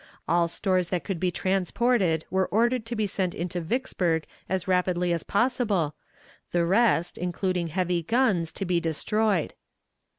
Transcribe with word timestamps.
All 0.27 0.47
stores 0.47 0.89
that 0.89 1.03
could 1.03 1.19
be 1.19 1.29
transported 1.29 2.25
were 2.31 2.47
ordered 2.47 2.87
to 2.87 2.95
be 2.95 3.05
sent 3.05 3.35
into 3.35 3.61
Vicksburg 3.61 4.25
as 4.49 4.67
rapidly 4.67 5.13
as 5.13 5.21
possible, 5.21 5.93
the 6.51 6.65
rest, 6.65 7.19
including 7.19 7.67
heavy 7.67 8.01
guns, 8.01 8.51
to 8.53 8.65
be 8.65 8.79
destroyed. 8.79 9.53